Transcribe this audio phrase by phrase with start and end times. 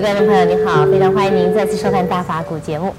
[0.00, 2.94] 各位观众朋友，您好，非常欢迎您再次收看《大法古》节目。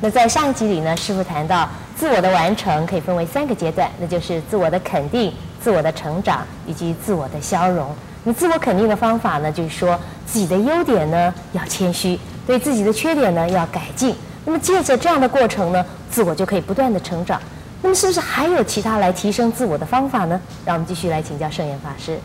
[0.00, 5.32] 那在上一集里呢，师傅谈到自我的完成可以分为三个阶段，那就是自我的肯定、
[5.62, 7.94] 自我的成长以及自我的消融。
[8.24, 9.96] 那自我肯定的方法呢，就是说
[10.26, 12.18] 自己的优点呢要谦虚，
[12.48, 14.16] 对自己的缺点呢要改进。
[14.44, 17.40] 那么借着这样的过程呢，自我就可以不断的成长。
[17.80, 20.40] 那么是不是还有其他来提升自我的方法呢？
[20.64, 22.18] 让我们继续来请教圣严法师。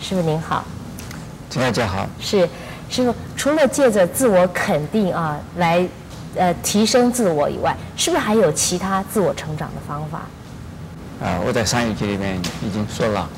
[0.00, 0.64] 师傅您好。
[1.54, 2.08] 大家好。
[2.20, 2.48] 是，
[2.90, 5.86] 师傅，除了借着自我肯定啊来
[6.34, 10.22] 呃提升自我以外，是不是还有其他自我成长的方法？
[11.24, 13.28] 啊，我在上一集里面已经说了，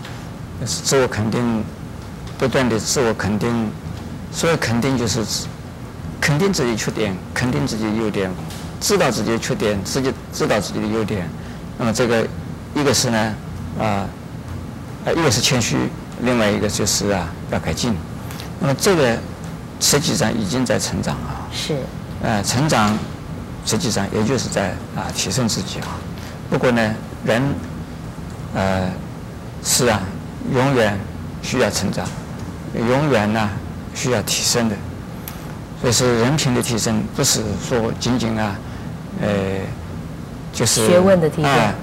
[0.64, 1.62] 自我肯定，
[2.38, 3.70] 不断的自我肯定，
[4.32, 5.22] 所谓肯定就是
[6.20, 8.30] 肯定自己缺点，肯定自己优点，
[8.80, 11.28] 知道自己的缺点，自己知道自己的优点。
[11.76, 12.26] 那么这个
[12.74, 13.34] 一个是呢，
[13.78, 14.08] 啊，
[15.04, 15.76] 呃，一个是谦虚。
[16.20, 17.92] 另外一个就是啊，要改进。
[18.60, 19.18] 那么这个
[19.82, 21.44] 实际上已经在成长啊。
[21.52, 21.76] 是。
[22.22, 22.96] 呃，成长
[23.66, 25.98] 实际上也就是在啊提升自己啊。
[26.48, 26.94] 不过呢，
[27.24, 27.42] 人
[28.54, 28.88] 呃
[29.62, 30.00] 是啊，
[30.54, 30.98] 永远
[31.42, 32.06] 需要成长，
[32.74, 33.50] 永远呢
[33.94, 34.76] 需要提升的。
[35.80, 38.56] 所以说，人品的提升不是说仅仅啊，
[39.20, 39.28] 呃，
[40.52, 41.52] 就是学问的提升。
[41.52, 41.74] 呃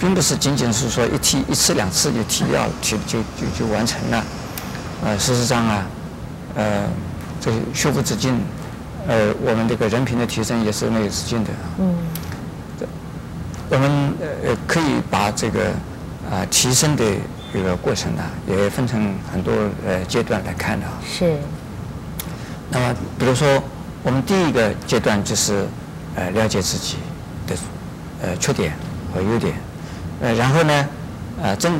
[0.00, 4.24] 并不是仅仅是说一提一次两次就提要，提就就就完成了。
[5.04, 5.84] 呃，事实上啊，
[6.54, 6.84] 呃，
[7.40, 8.38] 这个学无止境，
[9.08, 11.50] 呃，我们这个人品的提升也是没有止境的。
[11.78, 11.96] 嗯。
[13.70, 13.88] 我们
[14.44, 15.66] 呃可以把这个
[16.28, 17.04] 啊提升的
[17.52, 19.52] 这个过程呢，也分成很多
[19.86, 20.86] 呃阶段来看的。
[20.86, 21.36] 啊是。
[22.68, 23.62] 那么，比如说，
[24.02, 25.66] 我们第一个阶段就是
[26.16, 26.96] 呃了解自己
[27.46, 27.56] 的
[28.22, 28.72] 呃缺点
[29.14, 29.54] 和优点。
[30.20, 30.86] 呃，然后呢，
[31.42, 31.72] 呃，增，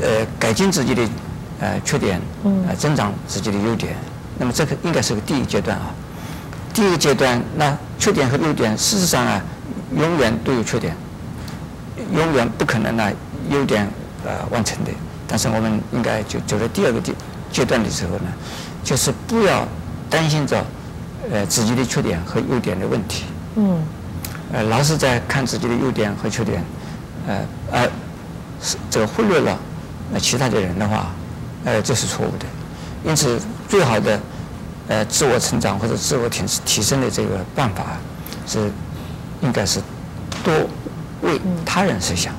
[0.00, 1.02] 呃，改进自己的
[1.60, 2.20] 呃缺点，
[2.68, 3.94] 呃，增长自己的优点。
[4.38, 5.94] 那么这个应该是个第一阶段啊。
[6.74, 9.42] 第一个阶段，那缺点和优点，事实上啊，
[9.96, 10.94] 永远都有缺点，
[12.12, 13.10] 永远不可能呢
[13.50, 13.88] 优点
[14.24, 14.90] 呃完成的。
[15.26, 17.14] 但是我们应该就走到第二个阶
[17.50, 18.26] 阶段的时候呢，
[18.84, 19.66] 就是不要
[20.10, 20.64] 担心着
[21.32, 23.24] 呃自己的缺点和优点的问题。
[23.56, 23.82] 嗯。
[24.52, 26.62] 呃，老是在看自己的优点和缺点。
[27.26, 27.40] 呃
[27.72, 27.88] 呃，
[28.62, 29.58] 是这个忽略了
[30.12, 31.10] 呃其他的人的话，
[31.64, 32.46] 呃这是错误的。
[33.04, 34.20] 因此，最好的
[34.88, 37.84] 呃自我成长或者自我提提升的这个办法
[38.46, 38.70] 是，
[39.40, 39.80] 应该是
[40.44, 40.54] 多
[41.22, 42.32] 为他人设想，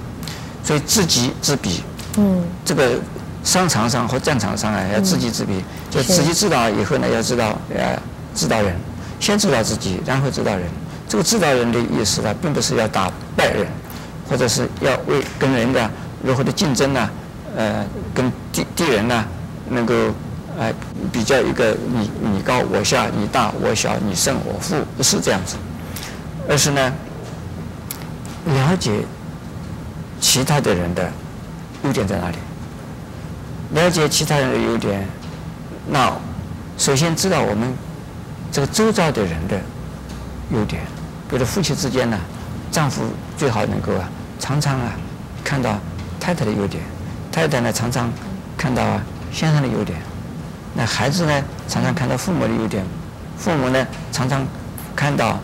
[0.63, 1.83] 所以知己知彼。
[2.17, 2.43] 嗯。
[2.65, 2.99] 这个
[3.43, 7.99] 商场上和战场上啊，要知己知彼，就自己知道以后呢，要知道呃
[8.33, 8.75] 知道人，
[9.19, 10.63] 先知道自己，然后知道人。
[11.07, 13.67] 这个知道人的意思呢，并不是要打败人。
[14.29, 15.89] 或者是要为跟人的
[16.21, 17.09] 如何的竞争呢？
[17.55, 19.23] 呃，跟敌敌人呢，
[19.69, 19.93] 能够
[20.59, 20.73] 哎
[21.11, 25.55] 比较一个你你高我下，你大我小，你胜我负，不是这样子，
[26.49, 26.93] 而是呢，
[28.45, 29.01] 了解
[30.19, 31.11] 其他的人的
[31.83, 32.37] 优点在哪里，
[33.71, 35.07] 了解其他人的优点，
[35.87, 36.11] 那
[36.77, 37.73] 首先知道我们
[38.51, 39.59] 这个周遭的人的
[40.51, 40.81] 优点，
[41.29, 42.17] 比如夫妻之间呢，
[42.71, 43.03] 丈夫
[43.37, 44.09] 最好能够啊。
[44.39, 44.93] 常常啊，
[45.43, 45.77] 看到
[46.19, 46.83] 太太的优点，
[47.31, 48.11] 太太呢常常
[48.55, 49.99] 看到啊先生的优点，
[50.77, 52.85] 那孩子呢常常看到父母的优点，
[53.35, 54.45] 父母呢常常
[54.95, 55.39] 看到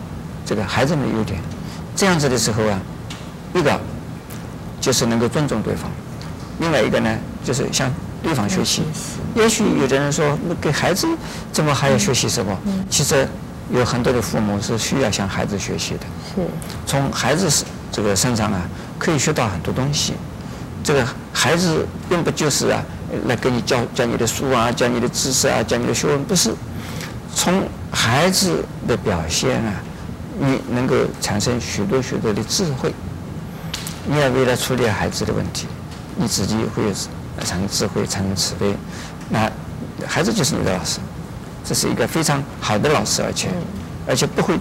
[0.46, 1.40] 这个孩子们的优点，
[1.96, 2.80] 这样子的时候啊，
[3.52, 3.80] 一个
[4.80, 5.90] 就是能够尊重对方，
[6.60, 8.84] 另外一个呢就是向对方学习。
[9.34, 11.08] 也许有的人说，那给孩子
[11.52, 12.56] 怎么还要学习什么？
[12.88, 13.26] 其实
[13.70, 16.06] 有很多的父母是需要向孩子学习的。
[16.34, 16.48] 是。
[16.86, 18.62] 从孩子是这个身上啊。
[18.96, 20.14] 可以学到很多东西，
[20.82, 22.80] 这个孩子并不就是啊，
[23.26, 26.54] 来给你教教你的书啊，教你的知识啊，教你的学问，不是。
[27.34, 29.74] 从孩子的表现啊，
[30.38, 32.92] 你能够产生许多许多的智慧。
[34.06, 35.66] 你要为了处理孩子的问题，
[36.16, 36.82] 你自己会
[37.44, 38.74] 产生智慧，产生慈悲，
[39.28, 39.50] 那
[40.06, 41.00] 孩子就是你的老师，
[41.64, 43.48] 这是一个非常好的老师，而且
[44.06, 44.58] 而且不会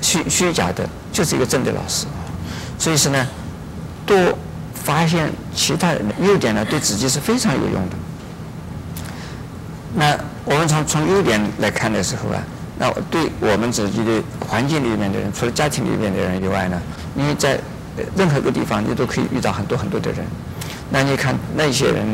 [0.00, 2.06] 虚虚假的，就是一个真的老师。
[2.78, 3.26] 所以说呢。
[4.06, 4.14] 多
[4.84, 7.96] 发现其他人的优点呢，对自己是非常有用的。
[9.94, 10.14] 那
[10.44, 12.42] 我们从从优点来看的时候啊，
[12.78, 16.78] 那对我们自己的环境里面的人，除了家庭里面的人以外呢，
[17.16, 17.58] 因为在
[18.14, 20.26] 任何一个地方，你都可以遇到很多很多的人。
[20.90, 22.06] 那你看那些人，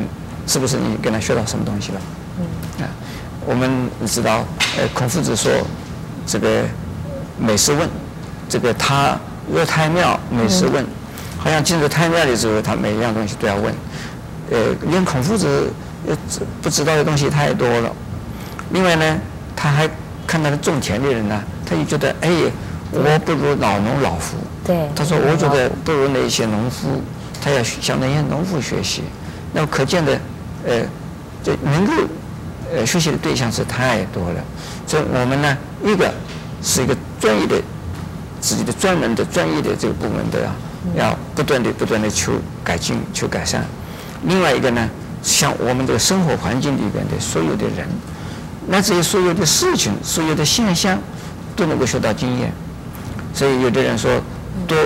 [0.47, 2.01] 是不是你跟他学到什么东西了？
[2.39, 2.85] 嗯。
[2.85, 2.89] 啊，
[3.45, 4.45] 我们知道，
[4.79, 5.51] 呃，孔夫子说，
[6.25, 6.63] 这个
[7.37, 7.89] 每事问，
[8.49, 9.19] 这个他
[9.53, 10.87] 若太庙，每事问。
[11.43, 13.75] 好像进入太庙的时候，他每一样东西都要问，
[14.51, 14.59] 呃，
[14.91, 15.73] 连孔夫子
[16.07, 16.15] 呃
[16.61, 17.91] 不知道的东西太多了。
[18.73, 19.19] 另外呢，
[19.57, 19.89] 他还
[20.27, 22.31] 看到了种田的人呢，他就觉得哎，
[22.93, 24.37] 我不如老农老夫。
[24.65, 24.87] 对。
[24.95, 27.03] 他说我觉得不如那些农夫，
[27.43, 29.03] 他要向那些农夫学习。
[29.53, 30.13] 那么可见的，
[30.67, 30.83] 呃，
[31.43, 31.93] 这能够
[32.73, 34.45] 呃学习的对象是太多了。
[34.87, 36.13] 所以我们呢，一个
[36.63, 37.57] 是一个专业的
[38.41, 40.39] 自己的专门的专业的这个部门的，
[40.95, 42.33] 要不断的不断的求
[42.65, 43.65] 改进求改善。
[44.25, 44.89] 另外一个呢，
[45.23, 47.87] 像我们这个生活环境里边的所有的人，
[48.69, 50.99] 乃至于所有的事情、所有的现象，
[51.57, 52.53] 都能够学到经验。
[53.33, 54.21] 所以有的人说，
[54.67, 54.77] 多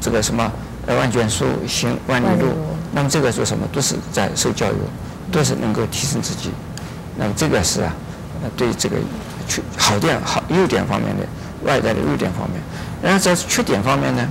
[0.00, 0.50] 这个什么
[0.86, 2.54] 万卷书，行万里路。
[2.94, 4.76] 那么这个做什么，都是在受教育，
[5.30, 6.50] 都是能够提升自己。
[7.16, 7.94] 那么这个是啊，
[8.56, 8.96] 对这个
[9.48, 11.24] 缺好点好优点方面的
[11.64, 12.60] 外在的优点方面。
[13.02, 14.28] 然后在缺点方面呢，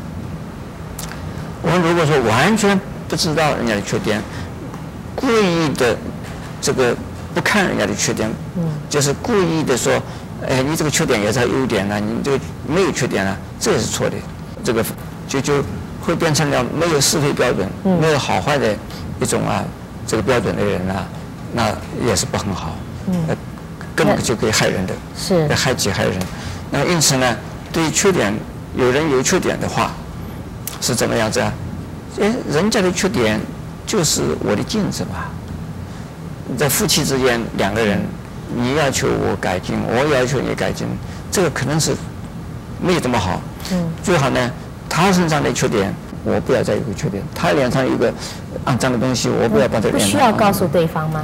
[1.61, 4.21] 我们如果说完全不知道人家的缺点，
[5.15, 5.95] 故意的
[6.61, 6.95] 这个
[7.33, 10.01] 不看人家的缺点，嗯，就是故意的说，
[10.47, 14.15] 哎，你这个缺点也是优点呢，你这个没有缺点啊，这也是错的，
[14.63, 14.83] 这个
[15.27, 15.63] 就就
[16.01, 18.75] 会变成了没有是非标准，嗯，没有好坏的
[19.19, 19.63] 一种啊
[20.07, 21.05] 这个标准的人啊，
[21.53, 21.69] 那
[22.05, 22.75] 也是不很好，
[23.07, 23.37] 嗯，
[23.95, 26.13] 根本就可以害人的，是，害己害人。
[26.71, 27.35] 那因此呢，
[27.71, 28.33] 对于缺点，
[28.75, 29.91] 有人有缺点的话，
[30.81, 31.53] 是怎么样子啊？
[32.19, 33.39] 哎，人家的缺点。
[33.83, 35.29] 就是我的镜子吧，
[36.57, 37.99] 在夫妻之间两个人，
[38.55, 40.87] 你要求我改进，我要求你改进，
[41.29, 41.93] 这个可能是
[42.79, 43.41] 没有这么好。
[43.73, 43.91] 嗯。
[44.01, 44.51] 最好呢，
[44.87, 45.93] 他身上的缺点，
[46.23, 48.13] 我不要再有个缺点；他脸上有个
[48.65, 49.97] 肮脏的东西，我不要把这个。
[49.97, 51.23] 不需要告诉对方吗？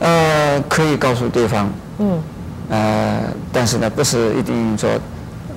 [0.00, 1.70] 呃，可以告诉对方。
[2.00, 2.22] 嗯。
[2.68, 3.20] 呃，
[3.50, 4.90] 但是呢，不是一定说，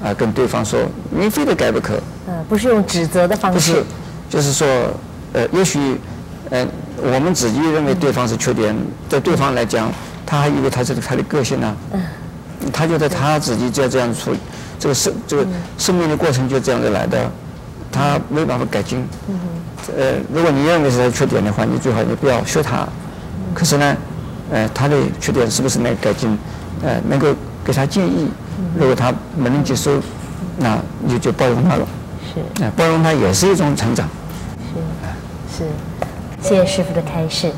[0.02, 0.80] 啊、呃，跟对方说
[1.10, 1.96] 你非得改不可。
[2.28, 3.58] 嗯、呃，不是用指责的方式。
[3.58, 3.84] 不是，
[4.30, 4.68] 就是说，
[5.34, 6.00] 呃，也许。
[6.50, 6.66] 呃，
[7.04, 8.74] 我们自己认为对方是缺点，
[9.10, 9.92] 在对方来讲，
[10.26, 11.76] 他还以为他是他的个性呢。
[11.92, 12.02] 嗯。
[12.72, 14.40] 他觉得他自己就要这样处理，
[14.80, 15.46] 这个生这个
[15.78, 17.30] 生命的过程就这样子来的，
[17.92, 19.06] 他没办法改进。
[19.28, 19.38] 嗯。
[19.98, 22.88] 呃，如果你认为是他缺点的话，你最好你不要学他。
[23.54, 23.98] 可是呢，
[24.52, 26.30] 呃，他的缺点是不是能改进？
[26.82, 27.28] 呃，能够
[27.66, 28.30] 给他建议。
[28.80, 30.00] 如果他没能接受，
[30.58, 31.88] 那你就包容他了。
[32.34, 32.64] 是。
[32.64, 34.08] 呃，包容他也是一种成长。
[35.52, 35.64] 是。
[35.64, 35.70] 是。
[36.42, 37.52] 谢谢师傅的开示。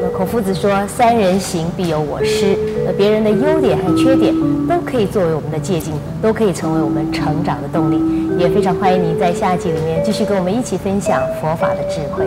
[0.00, 4.32] 那孔夫子说：“三人行，必有我师。”那别人的优点和缺点
[4.68, 5.92] 都可以作为我们的借鉴，
[6.22, 8.00] 都可以成为我们成长的动力。
[8.38, 12.24] 也非常欢迎您在下一集里面继续跟我们一起分享佛法的智慧。